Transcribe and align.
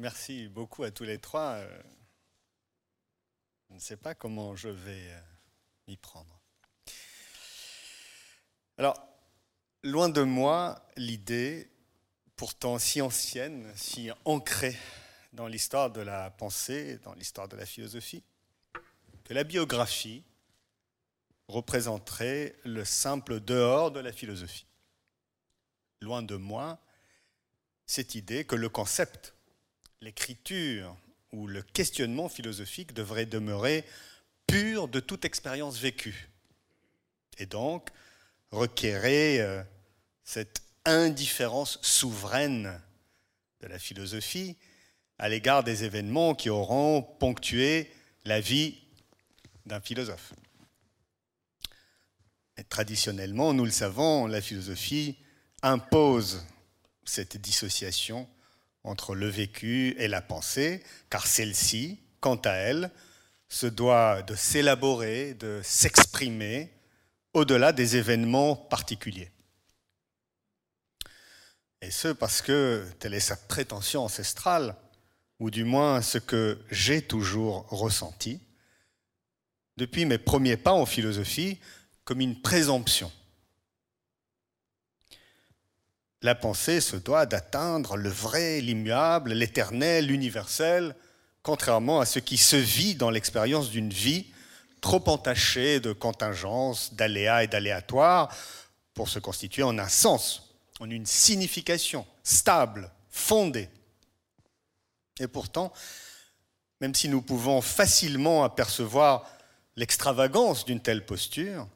merci 0.00 0.48
beaucoup 0.48 0.82
à 0.82 0.90
tous 0.90 1.04
les 1.04 1.18
trois. 1.18 1.56
Euh, 1.56 1.82
je 3.68 3.74
ne 3.74 3.80
sais 3.80 3.96
pas 3.96 4.14
comment 4.14 4.56
je 4.56 4.68
vais 4.68 5.12
euh, 5.12 5.20
m'y 5.86 5.96
prendre. 5.96 6.40
Alors, 8.78 8.98
loin 9.82 10.08
de 10.08 10.22
moi 10.22 10.82
l'idée, 10.96 11.70
pourtant 12.34 12.78
si 12.78 13.02
ancienne, 13.02 13.70
si 13.76 14.10
ancrée 14.24 14.76
dans 15.34 15.46
l'histoire 15.46 15.90
de 15.90 16.00
la 16.00 16.30
pensée, 16.30 16.98
dans 17.04 17.12
l'histoire 17.12 17.48
de 17.48 17.56
la 17.56 17.66
philosophie, 17.66 18.24
que 19.24 19.34
la 19.34 19.44
biographie 19.44 20.24
représenterait 21.46 22.56
le 22.64 22.86
simple 22.86 23.40
dehors 23.40 23.90
de 23.90 24.00
la 24.00 24.12
philosophie. 24.12 24.66
Loin 26.00 26.22
de 26.22 26.36
moi 26.36 26.80
cette 27.84 28.14
idée 28.14 28.44
que 28.44 28.56
le 28.56 28.68
concept, 28.68 29.34
l'écriture 30.00 30.96
ou 31.32 31.46
le 31.46 31.62
questionnement 31.62 32.28
philosophique 32.28 32.94
devrait 32.94 33.26
demeurer 33.26 33.84
pur 34.46 34.88
de 34.88 34.98
toute 35.00 35.24
expérience 35.24 35.78
vécue 35.78 36.30
et 37.38 37.46
donc 37.46 37.90
requérait 38.50 39.40
euh, 39.40 39.62
cette 40.24 40.62
indifférence 40.84 41.78
souveraine 41.82 42.80
de 43.60 43.66
la 43.66 43.78
philosophie 43.78 44.56
à 45.18 45.28
l'égard 45.28 45.62
des 45.62 45.84
événements 45.84 46.34
qui 46.34 46.48
auront 46.48 47.02
ponctué 47.02 47.92
la 48.24 48.40
vie 48.40 48.78
d'un 49.66 49.80
philosophe. 49.80 50.32
Traditionnellement, 52.68 53.52
nous 53.52 53.64
le 53.64 53.70
savons, 53.70 54.26
la 54.26 54.40
philosophie 54.40 55.16
impose 55.62 56.44
cette 57.04 57.36
dissociation 57.36 58.28
entre 58.84 59.14
le 59.14 59.28
vécu 59.28 59.94
et 59.98 60.08
la 60.08 60.22
pensée, 60.22 60.82
car 61.10 61.26
celle-ci, 61.26 62.00
quant 62.20 62.36
à 62.36 62.52
elle, 62.52 62.90
se 63.48 63.66
doit 63.66 64.22
de 64.22 64.34
s'élaborer, 64.34 65.34
de 65.34 65.60
s'exprimer 65.62 66.72
au-delà 67.34 67.72
des 67.72 67.96
événements 67.96 68.56
particuliers. 68.56 69.30
Et 71.82 71.90
ce 71.90 72.08
parce 72.08 72.42
que 72.42 72.86
telle 72.98 73.14
est 73.14 73.20
sa 73.20 73.36
prétention 73.36 74.04
ancestrale, 74.04 74.76
ou 75.38 75.50
du 75.50 75.64
moins 75.64 76.02
ce 76.02 76.18
que 76.18 76.62
j'ai 76.70 77.02
toujours 77.02 77.66
ressenti, 77.70 78.40
depuis 79.76 80.04
mes 80.04 80.18
premiers 80.18 80.58
pas 80.58 80.72
en 80.72 80.84
philosophie, 80.84 81.58
comme 82.04 82.20
une 82.20 82.40
présomption. 82.40 83.10
La 86.22 86.34
pensée 86.34 86.80
se 86.80 86.96
doit 86.96 87.24
d'atteindre 87.24 87.96
le 87.96 88.10
vrai, 88.10 88.60
l'immuable, 88.60 89.32
l'éternel, 89.32 90.06
l'universel, 90.06 90.94
contrairement 91.42 92.00
à 92.00 92.06
ce 92.06 92.18
qui 92.18 92.36
se 92.36 92.56
vit 92.56 92.94
dans 92.94 93.10
l'expérience 93.10 93.70
d'une 93.70 93.90
vie 93.90 94.26
trop 94.82 95.02
entachée 95.08 95.80
de 95.80 95.92
contingences, 95.92 96.94
d'aléas 96.94 97.44
et 97.44 97.46
d'aléatoires 97.46 98.34
pour 98.92 99.08
se 99.08 99.18
constituer 99.18 99.62
en 99.62 99.78
un 99.78 99.88
sens, 99.88 100.54
en 100.78 100.90
une 100.90 101.06
signification 101.06 102.06
stable, 102.22 102.90
fondée. 103.08 103.68
Et 105.18 105.28
pourtant, 105.28 105.72
même 106.80 106.94
si 106.94 107.08
nous 107.08 107.22
pouvons 107.22 107.60
facilement 107.60 108.44
apercevoir 108.44 109.26
l'extravagance 109.76 110.64
d'une 110.64 110.80
telle 110.80 111.04
posture, 111.04 111.66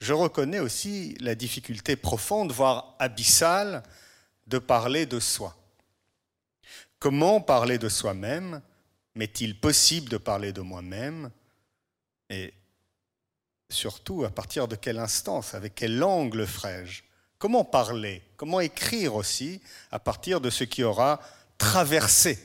je 0.00 0.12
reconnais 0.12 0.60
aussi 0.60 1.16
la 1.20 1.34
difficulté 1.34 1.96
profonde, 1.96 2.52
voire 2.52 2.94
abyssale, 2.98 3.82
de 4.46 4.58
parler 4.58 5.06
de 5.06 5.20
soi. 5.20 5.56
Comment 6.98 7.40
parler 7.40 7.78
de 7.78 7.88
soi-même 7.88 8.62
M'est-il 9.14 9.58
possible 9.58 10.08
de 10.08 10.16
parler 10.16 10.52
de 10.52 10.60
moi-même? 10.60 11.30
Et 12.30 12.54
surtout, 13.68 14.24
à 14.24 14.30
partir 14.30 14.68
de 14.68 14.76
quelle 14.76 14.98
instance 14.98 15.54
Avec 15.54 15.74
quel 15.74 16.02
angle 16.02 16.46
ferai-je? 16.46 17.02
Comment 17.38 17.64
parler? 17.64 18.22
Comment 18.36 18.60
écrire 18.60 19.14
aussi 19.14 19.60
à 19.90 19.98
partir 19.98 20.40
de 20.40 20.50
ce 20.50 20.64
qui 20.64 20.82
aura 20.82 21.20
traversé 21.58 22.38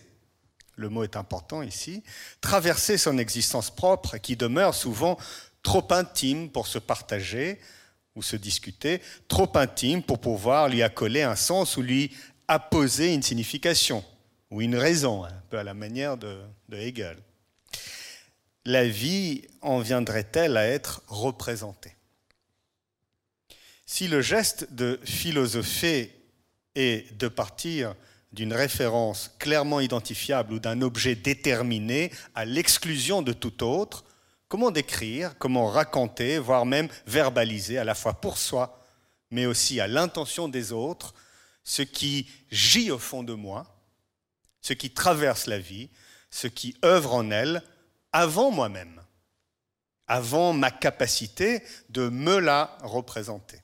le 0.76 0.90
mot 0.90 1.04
est 1.04 1.16
important 1.16 1.62
ici, 1.62 2.04
traverser 2.42 2.98
son 2.98 3.18
existence 3.18 3.70
propre 3.70 4.18
qui 4.18 4.36
demeure 4.36 4.74
souvent 4.74 5.18
trop 5.64 5.88
intime 5.92 6.50
pour 6.50 6.68
se 6.68 6.78
partager 6.78 7.60
ou 8.16 8.22
se 8.22 8.36
discuter, 8.36 9.02
trop 9.28 9.50
intime 9.56 10.04
pour 10.04 10.20
pouvoir 10.20 10.70
lui 10.70 10.84
accoler 10.84 11.24
un 11.24 11.36
sens 11.36 11.78
ou 11.78 11.82
lui 11.82 12.12
apposer 12.48 13.14
une 13.14 13.24
signification 13.24 14.04
ou 14.52 14.62
une 14.62 14.76
raison, 14.76 15.24
un 15.24 15.44
peu 15.50 15.58
à 15.58 15.64
la 15.64 15.74
manière 15.74 16.16
de, 16.18 16.38
Hegel. 16.72 17.18
La 18.66 18.88
vie 18.88 19.42
en 19.62 19.80
viendrait-elle 19.80 20.58
à 20.58 20.68
être 20.68 21.02
représentée? 21.08 21.96
Si 23.86 24.08
le 24.08 24.22
geste 24.22 24.74
de 24.74 25.00
philosopher 25.04 26.12
est 26.76 27.18
de 27.18 27.28
partir 27.28 27.96
d'une 28.32 28.54
référence 28.54 29.32
clairement 29.40 29.80
identifiable 29.80 30.54
ou 30.54 30.60
d'un 30.60 30.82
objet 30.82 31.16
déterminé 31.16 32.12
à 32.36 32.46
l'exclusion 32.46 33.22
de 33.22 33.34
tout 33.34 33.64
autre, 33.64 34.06
Comment 34.54 34.70
décrire, 34.70 35.36
comment 35.40 35.66
raconter, 35.66 36.38
voire 36.38 36.68
même 36.68 36.88
verbaliser, 37.08 37.80
à 37.80 37.84
la 37.84 37.96
fois 37.96 38.14
pour 38.14 38.38
soi, 38.38 38.80
mais 39.32 39.48
aussi 39.48 39.80
à 39.80 39.88
l'intention 39.88 40.48
des 40.48 40.72
autres, 40.72 41.16
ce 41.64 41.82
qui 41.82 42.30
gît 42.52 42.92
au 42.92 43.00
fond 43.00 43.24
de 43.24 43.34
moi, 43.34 43.66
ce 44.62 44.74
qui 44.74 44.92
traverse 44.92 45.48
la 45.48 45.58
vie, 45.58 45.90
ce 46.30 46.46
qui 46.46 46.78
œuvre 46.86 47.16
en 47.16 47.32
elle 47.32 47.64
avant 48.12 48.52
moi-même, 48.52 49.02
avant 50.06 50.54
ma 50.54 50.70
capacité 50.70 51.64
de 51.90 52.10
me 52.10 52.38
la 52.38 52.78
représenter. 52.84 53.60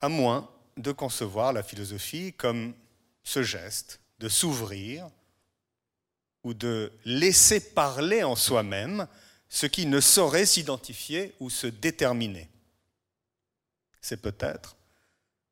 À 0.00 0.08
moins 0.08 0.50
de 0.78 0.90
concevoir 0.90 1.52
la 1.52 1.62
philosophie 1.62 2.32
comme 2.32 2.72
ce 3.24 3.42
geste 3.42 4.00
de 4.20 4.30
s'ouvrir 4.30 5.10
ou 6.44 6.54
de 6.54 6.92
laisser 7.04 7.60
parler 7.60 8.22
en 8.22 8.36
soi-même 8.36 9.06
ce 9.48 9.66
qui 9.66 9.86
ne 9.86 10.00
saurait 10.00 10.46
s'identifier 10.46 11.34
ou 11.40 11.50
se 11.50 11.66
déterminer. 11.66 12.48
C'est 14.00 14.20
peut-être 14.20 14.76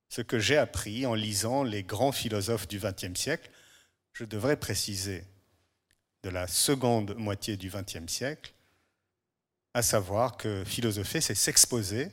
ce 0.08 0.22
que 0.22 0.38
j'ai 0.38 0.56
appris 0.56 1.06
en 1.06 1.14
lisant 1.14 1.62
les 1.62 1.82
grands 1.82 2.12
philosophes 2.12 2.66
du 2.66 2.78
XXe 2.78 3.18
siècle. 3.18 3.50
Je 4.12 4.24
devrais 4.24 4.56
préciser 4.56 5.24
de 6.22 6.30
la 6.30 6.46
seconde 6.46 7.14
moitié 7.16 7.56
du 7.56 7.70
XXe 7.70 8.10
siècle, 8.12 8.52
à 9.72 9.82
savoir 9.82 10.36
que 10.36 10.64
philosopher, 10.64 11.20
c'est 11.20 11.34
s'exposer 11.34 12.10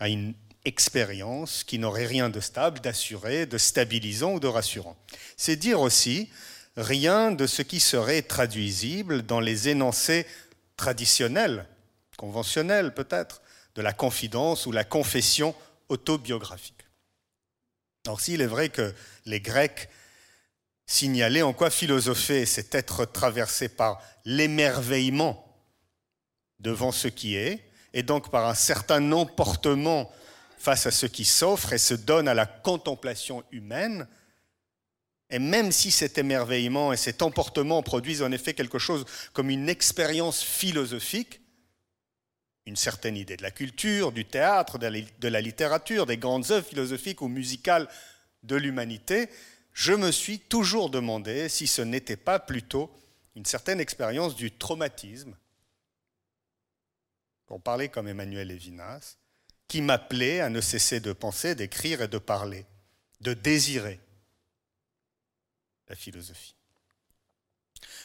à 0.00 0.08
une 0.08 0.34
expérience 0.64 1.64
qui 1.64 1.78
n'aurait 1.78 2.06
rien 2.06 2.30
de 2.30 2.40
stable, 2.40 2.80
d'assuré, 2.80 3.46
de 3.46 3.58
stabilisant 3.58 4.34
ou 4.34 4.40
de 4.40 4.46
rassurant. 4.46 4.96
C'est 5.36 5.56
dire 5.56 5.80
aussi 5.80 6.30
rien 6.76 7.32
de 7.32 7.46
ce 7.46 7.62
qui 7.62 7.80
serait 7.80 8.22
traduisible 8.22 9.22
dans 9.22 9.40
les 9.40 9.68
énoncés 9.68 10.26
traditionnels, 10.76 11.66
conventionnels 12.16 12.94
peut-être, 12.94 13.42
de 13.74 13.82
la 13.82 13.92
confidence 13.92 14.66
ou 14.66 14.72
la 14.72 14.84
confession 14.84 15.54
autobiographique. 15.88 16.86
Alors 18.06 18.20
s'il 18.20 18.40
est 18.40 18.46
vrai 18.46 18.68
que 18.68 18.94
les 19.26 19.40
Grecs 19.40 19.88
signalaient 20.86 21.42
en 21.42 21.52
quoi 21.52 21.70
philosopher, 21.70 22.46
c'est 22.46 22.74
être 22.74 23.04
traversé 23.04 23.68
par 23.68 24.02
l'émerveillement 24.24 25.46
devant 26.58 26.92
ce 26.92 27.08
qui 27.08 27.36
est, 27.36 27.68
et 27.94 28.02
donc 28.02 28.30
par 28.30 28.48
un 28.48 28.54
certain 28.54 29.12
emportement 29.12 30.10
face 30.58 30.86
à 30.86 30.90
ce 30.90 31.06
qui 31.06 31.24
s'offre 31.24 31.72
et 31.72 31.78
se 31.78 31.94
donne 31.94 32.28
à 32.28 32.34
la 32.34 32.46
contemplation 32.46 33.42
humaine, 33.50 34.06
et 35.32 35.38
même 35.38 35.72
si 35.72 35.90
cet 35.90 36.18
émerveillement 36.18 36.92
et 36.92 36.98
cet 36.98 37.22
emportement 37.22 37.82
produisent 37.82 38.22
en 38.22 38.30
effet 38.32 38.52
quelque 38.52 38.78
chose 38.78 39.06
comme 39.32 39.48
une 39.48 39.70
expérience 39.70 40.42
philosophique, 40.42 41.40
une 42.66 42.76
certaine 42.76 43.16
idée 43.16 43.38
de 43.38 43.42
la 43.42 43.50
culture, 43.50 44.12
du 44.12 44.26
théâtre, 44.26 44.78
de 44.78 45.28
la 45.28 45.40
littérature, 45.40 46.04
des 46.04 46.18
grandes 46.18 46.50
œuvres 46.50 46.68
philosophiques 46.68 47.22
ou 47.22 47.28
musicales 47.28 47.88
de 48.42 48.56
l'humanité, 48.56 49.30
je 49.72 49.94
me 49.94 50.12
suis 50.12 50.38
toujours 50.38 50.90
demandé 50.90 51.48
si 51.48 51.66
ce 51.66 51.80
n'était 51.80 52.18
pas 52.18 52.38
plutôt 52.38 52.92
une 53.34 53.46
certaine 53.46 53.80
expérience 53.80 54.36
du 54.36 54.50
traumatisme, 54.50 55.34
pour 57.46 57.62
parler 57.62 57.88
comme 57.88 58.06
Emmanuel 58.06 58.48
Lévinas, 58.48 59.16
qui 59.66 59.80
m'appelait 59.80 60.40
à 60.40 60.50
ne 60.50 60.60
cesser 60.60 61.00
de 61.00 61.14
penser, 61.14 61.54
d'écrire 61.54 62.02
et 62.02 62.08
de 62.08 62.18
parler, 62.18 62.66
de 63.22 63.32
désirer 63.32 63.98
la 65.92 65.96
philosophie. 65.96 66.54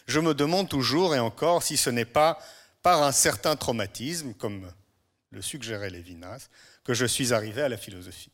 Je 0.07 0.19
me 0.19 0.33
demande 0.33 0.67
toujours 0.67 1.15
et 1.15 1.19
encore 1.19 1.63
si 1.63 1.77
ce 1.77 1.89
n'est 1.89 2.03
pas 2.03 2.37
par 2.83 3.01
un 3.01 3.13
certain 3.13 3.55
traumatisme, 3.55 4.33
comme 4.33 4.69
le 5.31 5.41
suggérait 5.41 5.89
Lévinas, 5.89 6.49
que 6.83 6.93
je 6.93 7.05
suis 7.05 7.31
arrivé 7.31 7.61
à 7.61 7.69
la 7.69 7.77
philosophie. 7.77 8.31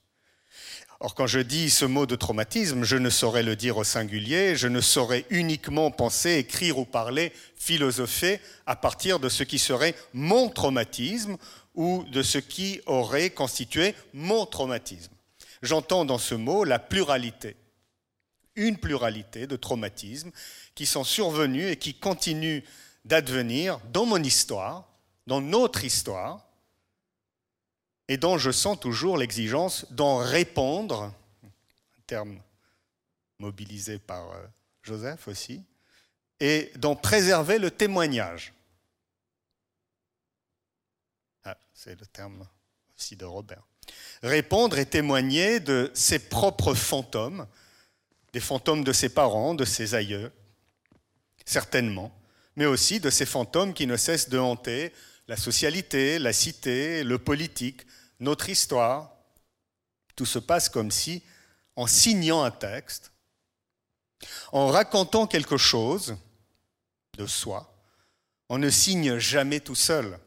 Or, 1.00 1.14
quand 1.14 1.28
je 1.28 1.40
dis 1.40 1.70
ce 1.70 1.86
mot 1.86 2.08
de 2.08 2.16
traumatisme, 2.16 2.84
je 2.84 2.98
ne 2.98 3.12
saurais 3.12 3.44
le 3.44 3.56
dire 3.56 3.78
au 3.78 3.84
singulier, 3.84 4.56
je 4.56 4.68
ne 4.68 4.82
saurais 4.82 5.26
uniquement 5.30 5.92
penser, 5.92 6.38
écrire 6.38 6.80
ou 6.80 6.86
parler, 6.86 7.32
philosopher 7.56 8.40
à 8.66 8.76
partir 8.76 9.20
de 9.20 9.30
ce 9.30 9.44
qui 9.44 9.60
serait 9.60 9.94
mon 10.14 10.50
traumatisme 10.50 11.38
ou 11.76 12.06
de 12.06 12.24
ce 12.24 12.40
qui 12.40 12.82
aurait 12.88 13.30
constitué 13.30 13.94
mon 14.14 14.48
traumatisme. 14.48 15.14
J'entends 15.62 16.06
dans 16.06 16.18
ce 16.18 16.34
mot 16.34 16.64
la 16.64 16.80
pluralité, 16.80 17.56
une 18.56 18.78
pluralité 18.78 19.48
de 19.48 19.56
traumatismes 19.56 20.32
qui 20.76 20.86
sont 20.86 21.04
survenus 21.04 21.72
et 21.72 21.78
qui 21.78 21.94
continuent 21.94 22.64
d'advenir 23.06 23.80
dans 23.92 24.06
mon 24.06 24.22
histoire, 24.22 24.88
dans 25.28 25.42
notre 25.42 25.84
histoire, 25.84 26.46
et 28.08 28.18
dont 28.18 28.38
je 28.38 28.52
sens 28.52 28.80
toujours 28.80 29.18
l'exigence 29.18 29.92
d'en 29.92 30.18
répondre, 30.18 31.14
un 31.44 32.02
terme 32.06 32.42
mobilisé 33.40 34.00
par 34.00 34.32
euh, 34.32 34.46
Joseph 34.84 35.28
aussi, 35.28 35.64
et 36.40 36.72
d'en 36.76 36.96
préserver 36.96 37.60
le 37.60 37.72
témoignage. 37.72 38.54
Ah, 41.44 41.58
c'est 41.74 42.00
le 42.00 42.06
terme 42.06 42.48
aussi 42.98 43.16
de 43.16 43.26
Robert. 43.26 43.64
Répondre 44.22 44.78
et 44.78 44.86
témoigner 44.86 45.60
de 45.60 45.92
ses 45.94 46.20
propres 46.20 46.74
fantômes, 46.74 47.48
des 48.34 48.40
fantômes 48.40 48.84
de 48.84 48.92
ses 48.92 49.10
parents, 49.10 49.54
de 49.54 49.66
ses 49.66 49.96
aïeux, 49.96 50.32
certainement, 51.46 52.12
mais 52.56 52.66
aussi 52.66 53.00
de 53.00 53.10
ces 53.10 53.26
fantômes 53.26 53.74
qui 53.74 53.88
ne 53.88 53.96
cessent 53.98 54.30
de 54.30 54.40
hanter 54.40 54.92
la 55.28 55.38
socialité, 55.38 56.20
la 56.20 56.34
cité, 56.34 57.04
le 57.04 57.18
politique, 57.18 57.82
notre 58.20 58.50
histoire. 58.50 59.12
Tout 60.16 60.26
se 60.26 60.40
passe 60.40 60.70
comme 60.70 60.92
si, 60.92 61.24
en 61.76 61.88
signant 61.88 62.44
un 62.44 62.52
texte, 62.52 63.12
en 64.52 64.68
racontant 64.68 65.28
quelque 65.28 65.58
chose 65.58 66.16
de 67.18 67.26
soi, 67.26 67.76
on 68.50 68.58
ne 68.58 68.70
signe 68.70 69.18
jamais 69.18 69.60
tout 69.60 69.76
seul. 69.76 70.20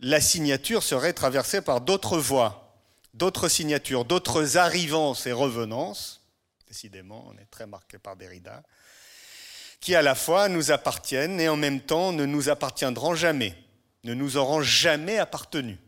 La 0.00 0.20
signature 0.20 0.82
serait 0.82 1.12
traversée 1.12 1.62
par 1.62 1.80
d'autres 1.80 2.18
voies, 2.18 2.82
d'autres 3.14 3.48
signatures, 3.48 4.04
d'autres 4.04 4.56
arrivances 4.56 5.26
et 5.26 5.32
revenances. 5.32 6.23
Décidément, 6.74 7.24
on 7.28 7.38
est 7.38 7.48
très 7.52 7.68
marqué 7.68 8.00
par 8.00 8.16
Derrida 8.16 8.64
qui 9.78 9.94
à 9.94 10.02
la 10.02 10.16
fois 10.16 10.48
nous 10.48 10.72
appartiennent 10.72 11.40
et 11.40 11.48
en 11.48 11.54
même 11.54 11.80
temps 11.80 12.10
ne 12.10 12.26
nous 12.26 12.48
appartiendront 12.48 13.14
jamais, 13.14 13.54
ne 14.02 14.12
nous 14.12 14.36
auront 14.36 14.60
jamais 14.60 15.18
appartenu. 15.18 15.78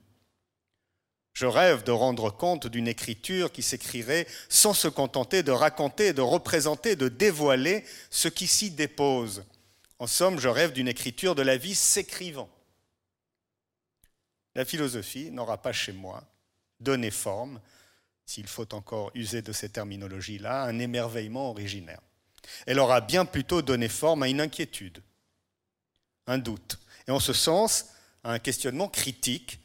Je 1.32 1.44
rêve 1.44 1.82
de 1.82 1.90
rendre 1.90 2.30
compte 2.30 2.68
d'une 2.68 2.86
écriture 2.86 3.50
qui 3.50 3.64
s'écrirait 3.64 4.28
sans 4.48 4.74
se 4.74 4.86
contenter 4.86 5.42
de 5.42 5.50
raconter, 5.50 6.12
de 6.12 6.22
représenter, 6.22 6.94
de 6.94 7.08
dévoiler 7.08 7.84
ce 8.08 8.28
qui 8.28 8.46
s'y 8.46 8.70
dépose. 8.70 9.44
En 9.98 10.06
somme, 10.06 10.38
je 10.38 10.48
rêve 10.48 10.70
d'une 10.70 10.86
écriture 10.86 11.34
de 11.34 11.42
la 11.42 11.56
vie 11.56 11.74
s'écrivant. 11.74 12.48
La 14.54 14.64
philosophie 14.64 15.32
n'aura 15.32 15.60
pas 15.60 15.72
chez 15.72 15.92
moi 15.92 16.22
donné 16.78 17.10
forme, 17.10 17.60
s'il 18.26 18.48
faut 18.48 18.74
encore 18.74 19.10
user 19.14 19.40
de 19.40 19.52
ces 19.52 19.68
terminologies-là, 19.68 20.64
un 20.64 20.78
émerveillement 20.78 21.50
originaire. 21.50 22.00
Elle 22.66 22.80
aura 22.80 23.00
bien 23.00 23.24
plutôt 23.24 23.62
donné 23.62 23.88
forme 23.88 24.24
à 24.24 24.28
une 24.28 24.40
inquiétude, 24.40 25.02
un 26.26 26.38
doute, 26.38 26.78
et 27.08 27.12
en 27.12 27.20
ce 27.20 27.32
sens 27.32 27.86
à 28.24 28.32
un 28.32 28.38
questionnement 28.38 28.88
critique, 28.88 29.60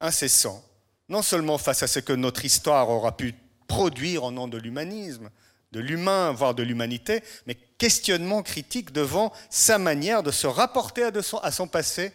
incessant, 0.00 0.64
non 1.08 1.22
seulement 1.22 1.58
face 1.58 1.82
à 1.82 1.88
ce 1.88 1.98
que 1.98 2.12
notre 2.12 2.44
histoire 2.44 2.88
aura 2.88 3.16
pu 3.16 3.34
produire 3.66 4.24
au 4.24 4.30
nom 4.30 4.46
de 4.46 4.58
l'humanisme, 4.58 5.30
de 5.72 5.80
l'humain, 5.80 6.32
voire 6.32 6.54
de 6.54 6.62
l'humanité, 6.62 7.22
mais 7.46 7.54
questionnement 7.54 8.42
critique 8.42 8.92
devant 8.92 9.32
sa 9.50 9.78
manière 9.78 10.22
de 10.22 10.30
se 10.30 10.46
rapporter 10.46 11.10
à 11.42 11.52
son 11.52 11.68
passé 11.68 12.12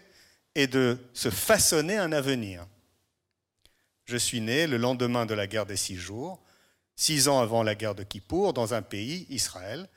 et 0.56 0.68
de 0.68 0.98
se 1.14 1.30
façonner 1.30 1.98
un 1.98 2.12
avenir. 2.12 2.66
Je 4.06 4.18
suis 4.18 4.42
né 4.42 4.68
le 4.68 4.78
lendemain 4.78 5.26
de 5.26 5.34
la 5.34 5.48
guerre 5.48 5.66
des 5.66 5.78
six 5.78 5.96
jours, 5.96 6.42
six 6.96 7.28
ans 7.28 7.40
avant 7.40 7.64
la 7.64 7.76
guerre 7.76 7.96
de 7.96 8.04
Kippour, 8.04 8.54
dans 8.54 8.74
un 8.74 8.82
pays, 8.82 9.26
Israël, 9.30 9.88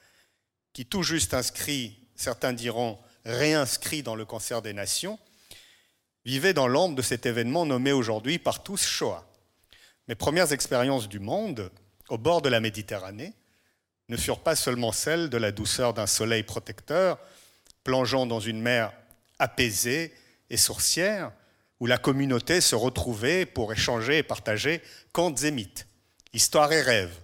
qui 0.72 0.86
tout 0.86 1.02
juste 1.02 1.34
inscrit, 1.34 1.98
certains 2.14 2.52
diront 2.52 2.98
réinscrit 3.24 4.02
dans 4.02 4.14
le 4.14 4.24
concert 4.24 4.62
des 4.62 4.72
nations, 4.72 5.18
vivait 6.24 6.54
dans 6.54 6.68
l'ombre 6.68 6.94
de 6.94 7.02
cet 7.02 7.26
événement 7.26 7.66
nommé 7.66 7.92
aujourd'hui 7.92 8.38
par 8.38 8.62
tous 8.62 8.82
Shoah. 8.82 9.26
Mes 10.08 10.14
premières 10.14 10.52
expériences 10.52 11.08
du 11.08 11.18
monde, 11.18 11.70
au 12.08 12.18
bord 12.18 12.42
de 12.42 12.48
la 12.48 12.60
Méditerranée, 12.60 13.32
ne 14.08 14.16
furent 14.16 14.42
pas 14.42 14.54
seulement 14.54 14.92
celles 14.92 15.30
de 15.30 15.36
la 15.36 15.50
douceur 15.50 15.94
d'un 15.94 16.06
soleil 16.06 16.44
protecteur, 16.44 17.18
plongeant 17.82 18.26
dans 18.26 18.40
une 18.40 18.60
mer 18.60 18.92
apaisée 19.38 20.14
et 20.48 20.56
sourcière, 20.56 21.32
où 21.80 21.86
la 21.86 21.98
communauté 21.98 22.60
se 22.60 22.74
retrouvait 22.74 23.46
pour 23.46 23.72
échanger 23.72 24.18
et 24.18 24.22
partager 24.22 24.82
contes 25.12 25.42
et 25.44 25.50
mythes 25.50 25.86
histoire 26.36 26.70
et 26.70 26.82
rêve, 26.82 27.18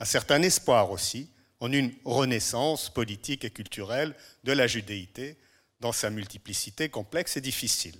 un 0.00 0.04
certain 0.04 0.42
espoir 0.42 0.90
aussi 0.90 1.30
en 1.60 1.70
une 1.72 1.92
renaissance 2.04 2.90
politique 2.90 3.44
et 3.44 3.50
culturelle 3.50 4.16
de 4.42 4.52
la 4.52 4.66
judéité 4.66 5.38
dans 5.80 5.92
sa 5.92 6.10
multiplicité 6.10 6.88
complexe 6.88 7.36
et 7.36 7.40
difficile. 7.40 7.94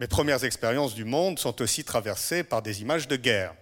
Mes 0.00 0.06
premières 0.06 0.44
expériences 0.44 0.94
du 0.94 1.04
monde 1.04 1.38
sont 1.38 1.60
aussi 1.60 1.84
traversées 1.84 2.42
par 2.42 2.62
des 2.62 2.80
images 2.80 3.08
de 3.08 3.16
guerre, 3.16 3.54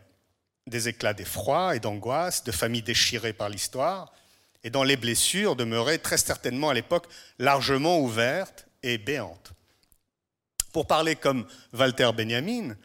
des 0.69 0.87
éclats 0.87 1.15
d'effroi 1.15 1.75
et 1.75 1.81
d'angoisse, 1.81 2.44
de 2.44 2.53
familles 2.53 2.83
déchirées 2.83 3.33
par 3.33 3.49
l'histoire, 3.49 4.12
et 4.62 4.71
dont 4.71 4.85
les 4.85 4.97
blessures 4.97 5.56
demeuraient 5.56 5.99
très 5.99 6.19
certainement 6.19 6.71
à 6.71 6.75
l'époque 6.75 7.09
largement 7.41 7.99
ouvertes 7.99 8.69
et 8.85 8.99
béantes. 8.99 9.53
Pour 10.73 10.87
parler 10.87 11.17
comme 11.17 11.47
Walter 11.73 12.11
Benjamin, 12.17 12.76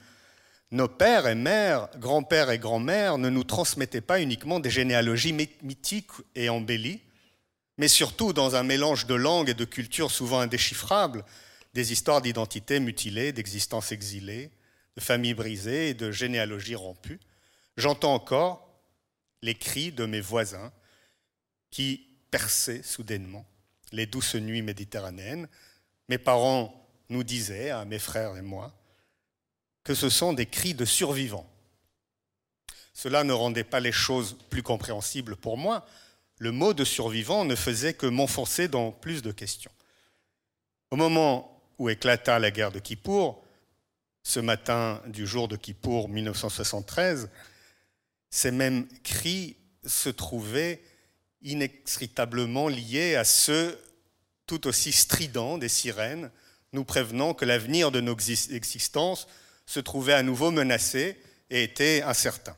nos 0.71 0.88
pères 0.88 1.27
et 1.27 1.35
mères, 1.35 1.89
grands-pères 1.97 2.50
et 2.50 2.57
grand-mères 2.57 3.18
ne 3.18 3.30
nous 3.30 3.44
transmettaient 3.44 4.01
pas 4.01 4.21
uniquement 4.21 4.59
des 4.59 4.71
généalogies 4.71 5.33
mythiques 5.33 6.12
et 6.35 6.50
embellies, 6.50 7.01
mais 7.77 7.88
surtout 7.88 8.33
dans 8.33 8.56
un 8.56 8.63
mélange 8.63 9.06
de 9.06 9.13
langues 9.13 9.50
et 9.50 9.53
de 9.53 9.65
cultures 9.65 10.12
souvent 10.12 10.39
indéchiffrables, 10.39 11.24
des 11.74 11.91
histoires 11.91 12.21
d'identité 12.21 12.80
mutilées, 12.80 13.33
d'existence 13.33 13.91
exilée, 13.91 14.51
de 14.95 15.02
familles 15.02 15.33
brisées 15.33 15.90
et 15.90 15.94
de 15.94 16.11
généalogies 16.11 16.75
rompues. 16.75 17.19
J'entends 17.78 18.13
encore 18.13 18.68
les 19.42 19.56
cris 19.56 19.92
de 19.92 20.06
mes 20.06 20.21
voisins 20.21 20.71
qui 21.69 22.07
perçaient 22.31 22.83
soudainement 22.83 23.45
les 23.92 24.06
douces 24.06 24.35
nuits 24.35 24.61
méditerranéennes. 24.61 25.47
Mes 26.09 26.18
parents 26.18 26.82
nous 27.13 27.23
disaient, 27.23 27.69
à 27.69 27.85
mes 27.85 27.99
frères 27.99 28.35
et 28.35 28.41
moi, 28.41 28.73
que 29.83 29.95
ce 29.95 30.09
sont 30.09 30.33
des 30.33 30.45
cris 30.45 30.73
de 30.73 30.85
survivants. 30.85 31.49
Cela 32.93 33.23
ne 33.23 33.33
rendait 33.33 33.63
pas 33.63 33.79
les 33.79 33.91
choses 33.91 34.37
plus 34.49 34.63
compréhensibles 34.63 35.35
pour 35.35 35.57
moi. 35.57 35.85
Le 36.39 36.51
mot 36.51 36.73
de 36.73 36.83
survivant 36.83 37.45
ne 37.45 37.55
faisait 37.55 37.93
que 37.93 38.05
m'enfoncer 38.05 38.67
dans 38.67 38.91
plus 38.91 39.21
de 39.21 39.31
questions. 39.31 39.71
Au 40.91 40.95
moment 40.95 41.61
où 41.79 41.89
éclata 41.89 42.39
la 42.39 42.51
guerre 42.51 42.71
de 42.71 42.79
Kippour, 42.79 43.43
ce 44.23 44.39
matin 44.39 45.01
du 45.07 45.25
jour 45.27 45.47
de 45.47 45.55
Kippour 45.55 46.09
1973, 46.09 47.29
ces 48.29 48.51
mêmes 48.51 48.87
cris 49.03 49.57
se 49.85 50.09
trouvaient 50.09 50.81
inextricablement 51.41 52.67
liés 52.67 53.15
à 53.15 53.23
ceux 53.23 53.77
tout 54.45 54.67
aussi 54.67 54.91
stridents 54.91 55.57
des 55.57 55.69
sirènes, 55.69 56.31
nous 56.73 56.83
prévenant 56.83 57.33
que 57.33 57.45
l'avenir 57.45 57.92
de 57.92 58.01
nos 58.01 58.18
existences 58.18 59.27
se 59.65 59.80
trouvait 59.80 60.13
à 60.13 60.23
nouveau 60.23 60.51
menacé 60.51 61.18
et 61.49 61.63
était 61.63 62.01
incertain. 62.01 62.56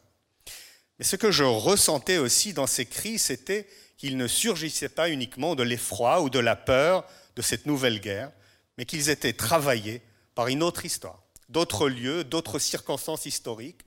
Mais 0.98 1.06
ce 1.06 1.16
que 1.16 1.32
je 1.32 1.44
ressentais 1.44 2.18
aussi 2.18 2.54
dans 2.54 2.68
ces 2.68 2.86
cris, 2.86 3.20
c'était 3.20 3.68
qu'ils 3.98 4.18
ne 4.18 4.28
surgissaient 4.28 4.90
pas 4.90 5.10
uniquement 5.10 5.56
de 5.56 5.64
l'effroi 5.64 6.22
ou 6.22 6.30
de 6.30 6.40
la 6.40 6.56
peur 6.56 7.06
de 7.36 7.42
cette 7.42 7.66
nouvelle 7.66 8.00
guerre, 8.00 8.32
mais 8.78 8.86
qu'ils 8.86 9.10
étaient 9.10 9.34
travaillés 9.34 10.02
par 10.34 10.48
une 10.48 10.64
autre 10.64 10.86
histoire, 10.86 11.24
d'autres 11.50 11.90
lieux, 11.90 12.24
d'autres 12.24 12.60
circonstances 12.60 13.26
historiques 13.26 13.82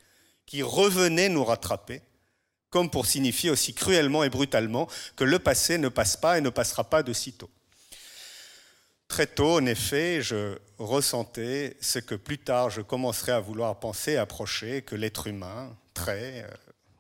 qui 0.47 0.62
revenaient 0.62 1.28
nous 1.28 1.44
rattraper, 1.44 2.02
comme 2.70 2.90
pour 2.90 3.06
signifier 3.06 3.50
aussi 3.50 3.75
cruellement 3.75 4.25
et 4.25 4.30
brutalement 4.30 4.88
que 5.16 5.25
le 5.25 5.38
passé 5.38 5.78
ne 5.78 5.88
passe 5.88 6.16
pas 6.16 6.38
et 6.38 6.40
ne 6.40 6.50
passera 6.50 6.85
pas 6.85 7.02
de 7.02 7.12
sitôt. 7.12 7.50
Très 9.09 9.27
tôt, 9.27 9.57
en 9.57 9.67
effet, 9.67 10.23
je 10.23 10.59
ressentais 10.79 11.77
ce 11.81 11.99
que 11.99 12.15
plus 12.15 12.38
tard 12.38 12.71
je 12.71 12.83
commencerai 12.83 13.33
à 13.33 13.41
vouloir 13.41 13.81
penser, 13.81 14.17
approcher, 14.17 14.83
que 14.83 14.95
l'être 14.95 15.27
humain, 15.27 15.75
très, 15.93 16.45
euh, 16.45 16.49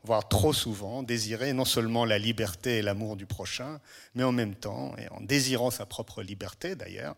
voire 0.02 0.26
trop 0.26 0.52
souvent, 0.52 1.02
désirait 1.02 1.52
non 1.52 1.66
seulement 1.66 2.04
la 2.04 2.18
liberté 2.18 2.78
et 2.78 2.82
l'amour 2.82 3.14
du 3.14 3.26
prochain, 3.26 3.78
mais 4.14 4.24
en 4.24 4.32
même 4.32 4.54
temps, 4.54 4.96
et 4.96 5.08
en 5.10 5.20
désirant 5.20 5.70
sa 5.70 5.86
propre 5.86 6.22
liberté 6.22 6.74
d'ailleurs, 6.74 7.14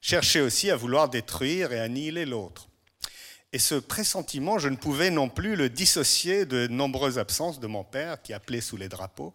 cherchait 0.00 0.40
aussi 0.40 0.70
à 0.70 0.76
vouloir 0.76 1.08
détruire 1.08 1.72
et 1.72 1.78
annihiler 1.78 2.26
l'autre. 2.26 2.68
Et 3.52 3.58
ce 3.58 3.74
pressentiment, 3.74 4.58
je 4.58 4.70
ne 4.70 4.76
pouvais 4.76 5.10
non 5.10 5.28
plus 5.28 5.56
le 5.56 5.68
dissocier 5.68 6.46
de 6.46 6.66
nombreuses 6.66 7.18
absences 7.18 7.60
de 7.60 7.66
mon 7.66 7.84
père 7.84 8.20
qui 8.22 8.32
appelait 8.32 8.62
sous 8.62 8.78
les 8.78 8.88
drapeaux, 8.88 9.34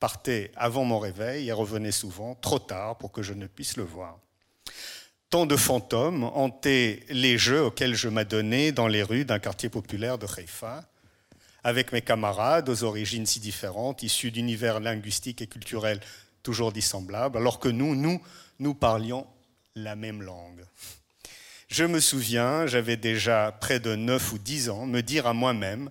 partait 0.00 0.50
avant 0.56 0.84
mon 0.84 0.98
réveil 0.98 1.48
et 1.48 1.52
revenait 1.52 1.92
souvent 1.92 2.34
trop 2.34 2.58
tard 2.58 2.96
pour 2.96 3.12
que 3.12 3.22
je 3.22 3.34
ne 3.34 3.46
puisse 3.46 3.76
le 3.76 3.84
voir. 3.84 4.18
Tant 5.30 5.44
de 5.44 5.56
fantômes 5.56 6.24
hantaient 6.24 7.04
les 7.10 7.36
jeux 7.36 7.62
auxquels 7.62 7.94
je 7.94 8.08
m'adonnais 8.08 8.72
dans 8.72 8.88
les 8.88 9.02
rues 9.02 9.26
d'un 9.26 9.38
quartier 9.38 9.68
populaire 9.68 10.16
de 10.16 10.26
Haïfa, 10.26 10.88
avec 11.62 11.92
mes 11.92 12.00
camarades 12.00 12.68
aux 12.68 12.84
origines 12.84 13.26
si 13.26 13.40
différentes, 13.40 14.02
issus 14.02 14.30
d'univers 14.30 14.80
linguistiques 14.80 15.42
et 15.42 15.46
culturels 15.46 16.00
toujours 16.42 16.72
dissemblables, 16.72 17.36
alors 17.36 17.58
que 17.58 17.68
nous, 17.68 17.94
nous, 17.94 18.22
nous 18.58 18.74
parlions 18.74 19.26
la 19.74 19.96
même 19.96 20.22
langue. 20.22 20.64
Je 21.68 21.84
me 21.84 22.00
souviens, 22.00 22.66
j'avais 22.66 22.96
déjà 22.96 23.52
près 23.60 23.80
de 23.80 23.94
9 23.94 24.32
ou 24.32 24.38
10 24.38 24.70
ans, 24.70 24.86
me 24.86 25.02
dire 25.02 25.26
à 25.26 25.34
moi-même 25.34 25.90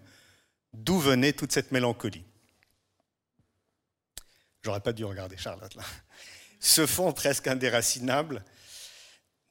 d'où 0.73 0.97
venait 0.97 1.33
toute 1.33 1.51
cette 1.51 1.71
mélancolie. 1.71 2.25
J'aurais 4.63 4.81
pas 4.81 4.93
dû 4.93 5.05
regarder 5.05 5.37
Charlotte 5.37 5.75
là. 5.75 5.83
Ce 6.59 6.87
fond 6.87 7.13
presque 7.13 7.47
indéracinable 7.47 8.43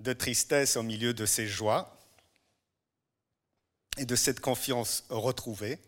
de 0.00 0.12
tristesse 0.12 0.76
au 0.76 0.82
milieu 0.82 1.14
de 1.14 1.26
ces 1.26 1.46
joies 1.46 1.98
et 3.98 4.04
de 4.04 4.16
cette 4.16 4.40
confiance 4.40 5.04
retrouvée, 5.08 5.78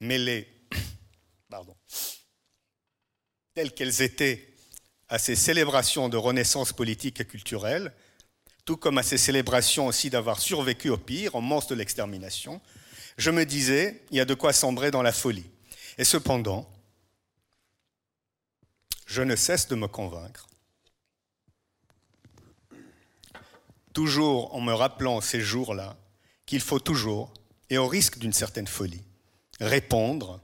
mêlée, 0.00 0.48
pardon, 1.50 1.76
telles 3.54 3.72
qu'elles 3.72 4.02
étaient 4.02 4.52
à 5.08 5.18
ces 5.18 5.36
célébrations 5.36 6.08
de 6.08 6.16
renaissance 6.16 6.72
politique 6.72 7.20
et 7.20 7.24
culturelle, 7.24 7.92
tout 8.64 8.76
comme 8.76 8.98
à 8.98 9.02
ces 9.02 9.18
célébrations 9.18 9.86
aussi 9.86 10.10
d'avoir 10.10 10.40
survécu 10.40 10.88
au 10.88 10.96
pire, 10.96 11.34
au 11.34 11.40
monstre 11.40 11.70
de 11.70 11.78
l'extermination, 11.78 12.60
je 13.16 13.30
me 13.30 13.44
disais, 13.44 14.02
il 14.10 14.16
y 14.16 14.20
a 14.20 14.24
de 14.24 14.34
quoi 14.34 14.52
sombrer 14.52 14.90
dans 14.90 15.02
la 15.02 15.12
folie. 15.12 15.48
Et 15.98 16.04
cependant, 16.04 16.68
je 19.06 19.22
ne 19.22 19.36
cesse 19.36 19.68
de 19.68 19.76
me 19.76 19.86
convaincre 19.86 20.48
toujours 23.94 24.54
en 24.54 24.60
me 24.60 24.74
rappelant 24.74 25.22
ces 25.22 25.40
jours-là 25.40 25.96
qu'il 26.44 26.60
faut 26.60 26.80
toujours, 26.80 27.32
et 27.70 27.78
au 27.78 27.88
risque 27.88 28.18
d'une 28.18 28.34
certaine 28.34 28.66
folie, 28.66 29.02
répondre 29.60 30.42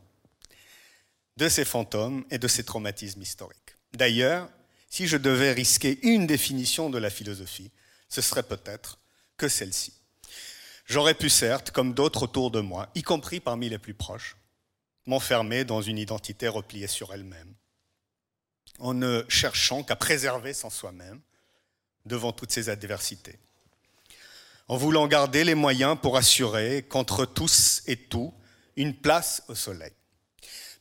de 1.37 1.49
ces 1.51 1.67
fantômes 1.67 2.25
et 2.31 2.39
de 2.39 2.49
ces 2.49 2.65
traumatismes 2.65 3.21
historiques. 3.21 3.77
D'ailleurs, 3.93 4.49
si 4.89 5.07
je 5.07 5.19
devais 5.19 5.53
risquer 5.53 5.99
une 6.03 6.27
définition 6.27 6.89
de 6.89 6.99
la 6.99 7.11
philosophie, 7.11 7.71
ce 8.09 8.23
serait 8.23 8.43
peut-être 8.43 8.99
que 9.37 9.49
celle-ci. 9.49 9.93
J'aurais 10.87 11.15
pu 11.15 11.29
certes, 11.29 11.71
comme 11.71 11.95
d'autres 11.95 12.25
autour 12.25 12.51
de 12.51 12.61
moi, 12.61 12.89
y 12.95 13.03
compris 13.03 13.41
parmi 13.41 13.69
les 13.69 13.79
plus 13.79 13.95
proches, 13.95 14.37
m'enfermer 15.07 15.65
dans 15.65 15.83
une 15.83 15.99
identité 15.99 16.49
repliée 16.49 16.89
sur 16.89 17.13
elle-même, 17.13 17.55
en 18.79 18.95
ne 18.95 19.25
cherchant 19.29 19.83
qu'à 19.83 19.97
préserver 19.97 20.53
son 20.53 20.71
soi-même, 20.71 21.21
devant 22.07 22.33
toutes 22.33 22.53
ces 22.53 22.69
adversités, 22.69 23.39
en 24.69 24.77
voulant 24.77 25.07
garder 25.07 25.45
les 25.45 25.55
moyens 25.55 25.97
pour 26.01 26.17
assurer 26.17 26.83
contre 26.89 27.25
tous 27.25 27.83
et 27.87 27.97
tout 27.97 28.33
une 28.77 28.95
place 28.95 29.43
au 29.49 29.55
soleil. 29.55 29.93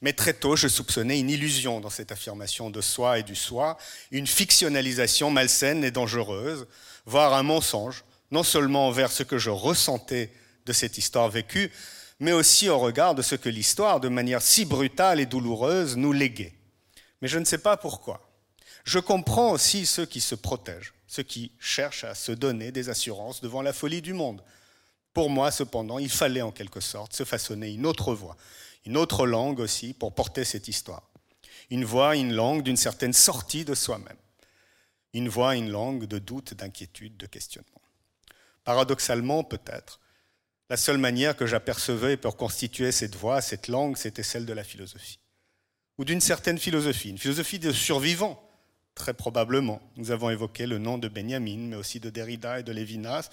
Mais 0.01 0.13
très 0.13 0.33
tôt, 0.33 0.55
je 0.55 0.67
soupçonnais 0.67 1.19
une 1.19 1.29
illusion 1.29 1.81
dans 1.81 1.89
cette 1.89 2.11
affirmation 2.11 2.69
de 2.69 2.79
soi 2.79 3.19
et 3.19 3.23
du 3.23 3.35
soi, 3.35 3.77
une 4.11 4.27
fictionnalisation 4.27 5.29
malsaine 5.29 5.83
et 5.83 5.91
dangereuse, 5.91 6.67
voire 7.05 7.33
un 7.33 7.43
mensonge, 7.43 8.05
non 8.31 8.43
seulement 8.43 8.87
envers 8.87 9.11
ce 9.11 9.23
que 9.23 9.37
je 9.37 9.49
ressentais 9.49 10.31
de 10.65 10.71
cette 10.71 10.97
histoire 10.97 11.29
vécue, 11.29 11.71
mais 12.19 12.31
aussi 12.31 12.69
au 12.69 12.79
regard 12.79 13.15
de 13.15 13.21
ce 13.21 13.35
que 13.35 13.49
l'histoire, 13.49 13.99
de 13.99 14.09
manière 14.09 14.41
si 14.41 14.65
brutale 14.65 15.19
et 15.19 15.25
douloureuse, 15.25 15.97
nous 15.97 16.13
léguait. 16.13 16.53
Mais 17.21 17.27
je 17.27 17.39
ne 17.39 17.45
sais 17.45 17.57
pas 17.57 17.75
pourquoi. 17.75 18.29
Je 18.85 18.99
comprends 18.99 19.51
aussi 19.51 19.85
ceux 19.85 20.05
qui 20.05 20.21
se 20.21 20.35
protègent, 20.35 20.93
ceux 21.09 21.23
qui 21.23 21.51
cherchent 21.59 22.03
à 22.03 22.13
se 22.13 22.31
donner 22.31 22.71
des 22.71 22.89
assurances 22.89 23.41
devant 23.41 23.63
la 23.63 23.73
folie 23.73 24.03
du 24.03 24.13
monde. 24.13 24.43
Pour 25.11 25.31
moi, 25.31 25.49
cependant, 25.49 25.97
il 25.97 26.09
fallait 26.09 26.43
en 26.43 26.51
quelque 26.51 26.79
sorte 26.79 27.15
se 27.15 27.25
façonner 27.25 27.73
une 27.73 27.87
autre 27.87 28.13
voie, 28.13 28.37
une 28.85 28.95
autre 28.95 29.25
langue 29.25 29.59
aussi 29.59 29.93
pour 29.93 30.13
porter 30.13 30.45
cette 30.45 30.67
histoire. 30.67 31.09
Une 31.71 31.83
voix, 31.83 32.15
une 32.15 32.33
langue 32.33 32.61
d'une 32.61 32.77
certaine 32.77 33.13
sortie 33.13 33.65
de 33.65 33.73
soi-même. 33.73 34.17
Une 35.13 35.29
voix, 35.29 35.55
une 35.55 35.71
langue 35.71 36.05
de 36.05 36.19
doute, 36.19 36.53
d'inquiétude, 36.53 37.17
de 37.17 37.25
questionnement. 37.25 37.81
Paradoxalement, 38.63 39.43
peut-être, 39.43 39.99
la 40.69 40.77
seule 40.77 40.99
manière 40.99 41.35
que 41.35 41.47
j'apercevais 41.47 42.17
pour 42.17 42.37
constituer 42.37 42.91
cette 42.91 43.15
voix, 43.15 43.41
cette 43.41 43.67
langue, 43.67 43.97
c'était 43.97 44.21
celle 44.21 44.45
de 44.45 44.53
la 44.53 44.63
philosophie. 44.63 45.17
Ou 45.97 46.05
d'une 46.05 46.21
certaine 46.21 46.59
philosophie, 46.59 47.09
une 47.09 47.17
philosophie 47.17 47.57
de 47.57 47.71
survivants, 47.71 48.47
très 48.99 49.15
probablement. 49.15 49.81
Nous 49.95 50.11
avons 50.11 50.29
évoqué 50.29 50.67
le 50.67 50.77
nom 50.77 50.99
de 50.99 51.07
Benjamin, 51.07 51.69
mais 51.69 51.75
aussi 51.77 51.99
de 51.99 52.11
Derrida 52.11 52.59
et 52.59 52.63
de 52.63 52.71
Lévinas, 52.71 53.29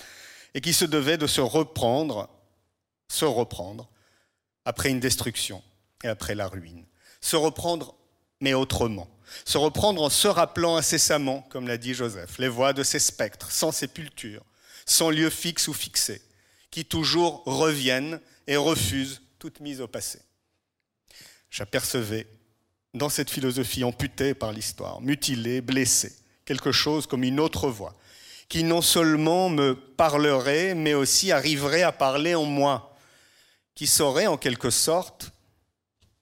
et 0.55 0.63
qui 0.63 0.73
se 0.73 0.87
devait 0.87 1.19
de 1.19 1.27
se 1.27 1.43
reprendre, 1.43 2.31
se 3.09 3.27
reprendre, 3.27 3.91
après 4.65 4.89
une 4.89 5.01
destruction 5.01 5.63
et 6.03 6.09
après 6.09 6.35
la 6.35 6.47
ruine. 6.47 6.87
Se 7.21 7.37
reprendre, 7.37 7.95
mais 8.41 8.55
autrement. 8.55 9.09
Se 9.45 9.59
reprendre 9.59 10.03
en 10.03 10.09
se 10.09 10.29
rappelant 10.29 10.77
incessamment, 10.77 11.43
comme 11.51 11.67
l'a 11.67 11.79
dit 11.79 11.95
Joseph, 11.95 12.39
les 12.39 12.49
voix 12.49 12.73
de 12.73 12.85
ces 12.85 13.01
spectres, 13.01 13.51
sans 13.51 13.73
sépulture, 13.73 14.45
sans 14.87 15.11
lieu 15.11 15.31
fixe 15.31 15.69
ou 15.69 15.75
fixé, 15.75 16.23
qui 16.71 16.85
toujours 16.85 17.43
reviennent 17.45 18.21
et 18.47 18.57
refusent 18.57 19.21
toute 19.41 19.61
mise 19.61 19.81
au 19.81 19.89
passé. 19.89 20.21
J'apercevais 21.51 22.29
dans 22.97 23.09
cette 23.09 23.31
philosophie 23.31 23.85
amputée 23.85 24.35
par 24.35 24.53
l'histoire, 24.53 25.01
mutilée, 25.01 25.61
blessée, 25.61 26.13
quelque 26.45 26.73
chose 26.73 27.07
comme 27.07 27.25
une 27.25 27.41
autre 27.41 27.69
voix, 27.69 27.95
qui 28.49 28.65
non 28.65 28.81
seulement 28.81 29.51
me 29.51 29.75
parlerait, 29.75 30.75
mais 30.75 30.95
aussi 30.95 31.33
arriverait 31.33 31.83
à 31.83 31.93
parler 31.93 32.35
en 32.35 32.45
moi, 32.45 32.97
qui 33.75 33.87
saurait 33.87 34.27
en 34.27 34.37
quelque 34.37 34.71
sorte, 34.71 35.33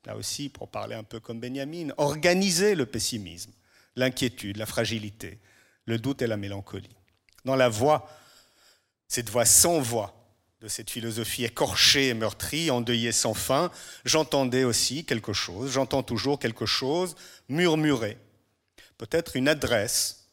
là 0.05 0.17
aussi 0.17 0.49
pour 0.49 0.69
parler 0.69 0.95
un 0.95 1.05
peu 1.05 1.21
comme 1.21 1.41
Benjamin, 1.41 1.89
organiser 1.97 2.75
le 2.75 2.87
pessimisme, 2.87 3.53
l'inquiétude, 3.97 4.57
la 4.57 4.67
fragilité, 4.67 5.39
le 5.87 5.99
doute 5.99 6.23
et 6.23 6.27
la 6.27 6.37
mélancolie. 6.37 6.97
Dans 7.45 7.57
la 7.57 7.69
voix, 7.69 8.09
cette 9.07 9.31
voix 9.31 9.45
sans 9.45 9.81
voix, 9.81 10.24
de 10.65 10.69
cette 10.71 10.91
philosophie 10.91 11.45
écorchée 11.45 12.09
et 12.09 12.15
meurtrie, 12.15 12.71
endeuillée 12.71 13.13
sans 13.13 13.35
fin, 13.35 13.71
j'entendais 14.07 14.65
aussi 14.65 15.05
quelque 15.05 15.35
chose, 15.35 15.71
j'entends 15.71 16.03
toujours 16.03 16.39
quelque 16.39 16.65
chose 16.65 17.17
murmurer, 17.51 18.17
peut-être 18.97 19.37
une 19.37 19.47
adresse 19.47 20.27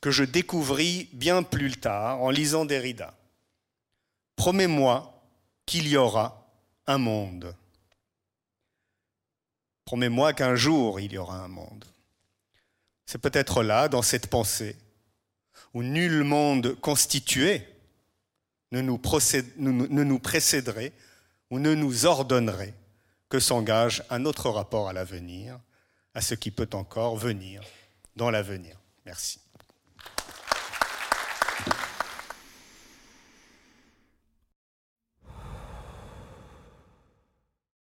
que 0.00 0.12
je 0.12 0.22
découvris 0.22 1.08
bien 1.12 1.42
plus 1.42 1.72
tard 1.72 2.22
en 2.22 2.30
lisant 2.30 2.64
Derrida. 2.64 3.12
Promets-moi 4.36 5.20
qu'il 5.66 5.88
y 5.88 5.96
aura 5.96 6.48
un 6.86 6.98
monde. 6.98 7.52
Promets-moi 9.84 10.32
qu'un 10.32 10.54
jour 10.54 11.00
il 11.00 11.12
y 11.12 11.18
aura 11.18 11.38
un 11.38 11.48
monde. 11.48 11.84
C'est 13.04 13.20
peut-être 13.20 13.64
là, 13.64 13.88
dans 13.88 14.02
cette 14.02 14.28
pensée, 14.28 14.76
où 15.74 15.82
nul 15.82 16.22
monde 16.22 16.76
constitué 16.80 17.66
ne 18.72 18.80
nous, 18.80 18.98
nous 20.04 20.18
précéderait 20.18 20.92
ou 21.50 21.58
ne 21.58 21.74
nous 21.74 22.06
ordonnerait 22.06 22.74
que 23.28 23.38
s'engage 23.38 24.02
un 24.10 24.24
autre 24.24 24.50
rapport 24.50 24.88
à 24.88 24.92
l'avenir, 24.92 25.58
à 26.14 26.20
ce 26.20 26.34
qui 26.34 26.50
peut 26.50 26.68
encore 26.72 27.16
venir 27.16 27.62
dans 28.16 28.30
l'avenir. 28.30 28.76
Merci. 29.06 29.41